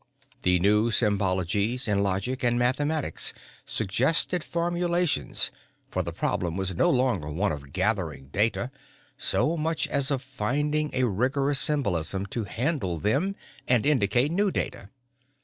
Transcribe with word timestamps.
"The 0.41 0.59
new 0.59 0.89
symbologies 0.89 1.87
in 1.87 1.99
logic 2.01 2.43
and 2.43 2.57
mathematics 2.57 3.35
suggested 3.67 4.43
formulations 4.43 5.51
for 5.91 6.01
the 6.01 6.11
problem 6.11 6.57
was 6.57 6.73
no 6.75 6.89
longer 6.89 7.29
one 7.29 7.51
of 7.51 7.71
gathering 7.71 8.29
data 8.29 8.71
so 9.15 9.55
much 9.55 9.85
as 9.87 10.09
of 10.09 10.23
finding 10.23 10.89
a 10.93 11.03
rigorous 11.03 11.59
symbolism 11.59 12.25
to 12.33 12.45
handle 12.45 12.97
them 12.97 13.35
and 13.67 13.85
indicate 13.85 14.31
new 14.31 14.49
data. 14.49 14.89